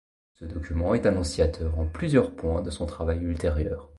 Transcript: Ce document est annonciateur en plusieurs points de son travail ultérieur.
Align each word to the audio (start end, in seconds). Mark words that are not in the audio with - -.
Ce 0.33 0.45
document 0.45 0.95
est 0.95 1.05
annonciateur 1.05 1.77
en 1.77 1.85
plusieurs 1.85 2.35
points 2.35 2.63
de 2.63 2.71
son 2.71 2.87
travail 2.87 3.19
ultérieur. 3.19 3.87